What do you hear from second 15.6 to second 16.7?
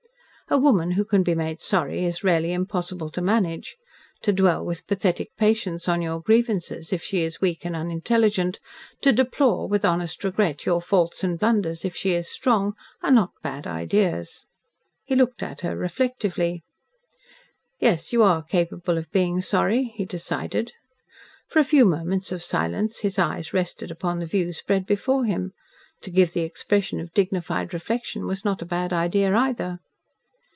her reflectively.